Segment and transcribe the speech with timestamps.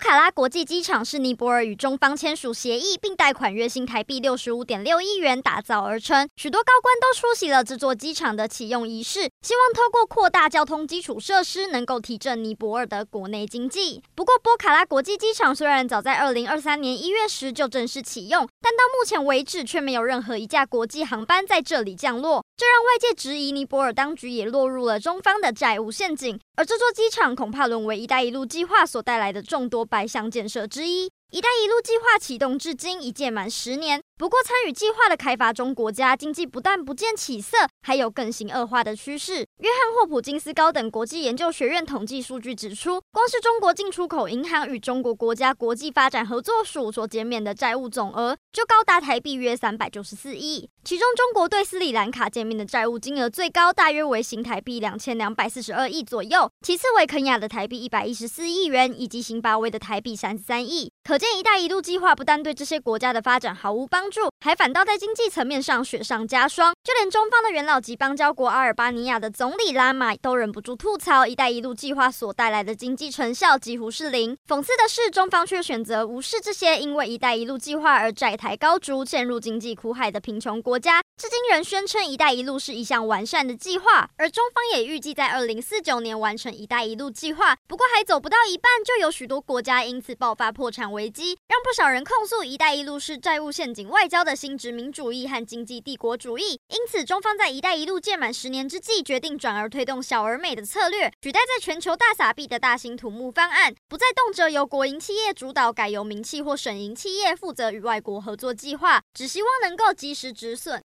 [0.00, 6.26] 波卡拉国际机场是尼泊尔与中方签署协议，并贷款约新台币六十五点六亿元打造而成。
[6.36, 14.02] 许多高官都出席了这座机场的启用仪式，希望透过扩大交通基础设施，能够提振尼泊尔的国内经济。
[14.14, 26.40] 不过，波卡拉国际机场虽然早在二零二三年一月时就正式启用，但到目前为止却没有任何一架国际航班在这里降落，这让外界质疑尼泊尔当局也落入了中方的债务陷阱。
[26.56, 31.12] 而这座机场恐怕沦为“一带一路”计划所带来的众多百项建设之一。
[31.30, 34.02] “一带一路”计划启动至今已届满十年。
[34.18, 39.46] 不过，参与计划的开发中国家经济不但不见起色，还有更形恶化的趋势。
[39.58, 50.68] 约翰霍普金斯高等国际研究学院统计数据指出，光是中国进出口银行与中国国家国际发展合作署所减免的债务总额，就高达台币约三百九十四亿。
[50.84, 60.90] 其中，中国对斯里兰卡减免的债务金额最高，大约为新台币两千两百四十二亿左右；其次为肯亚的台币一百一十四亿元，以及新巴威的台币三十三亿。
[61.04, 66.72] 可见，“一带一路”计划不但对这些国家的发展毫无帮助，还反倒在经济层面上雪上加霜。
[66.82, 74.34] 就连中方的元老级邦交国阿尔巴尼亚的总理拉马都忍不住吐槽，“一带一路”计划所带来的经济成效几乎是零。
[74.48, 84.08] 讽刺的是，中方却选择无视这些因为“一带一路”计划而债台高筑、陷入经济苦海的贫穷国家，至今仍宣称“一带一路”是一项完善的计划。
[84.16, 110.78] 而中方也预计在二零四九年完成“一带一路”计划，不过还走不到一半，就有许多国家因此爆发破产危机，让不少人控诉“一带一路”是债务陷阱外交的新殖民主义和经济帝国主义，因此中方在“一带一路”届满十年之际，决定转而推动小而美的策略，取代在全球大撒币的大型土木方案，不再动辄由国营企业主导，改由民企或省营企业负责与外国合作计划，只希望能够及时止损。